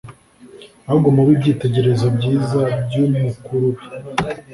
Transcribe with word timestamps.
ahubwo 0.87 1.07
mube 1.15 1.31
ibyitegererezo 1.35 2.05
byiza 2.17 2.61
by'umukurubi. 2.85 3.85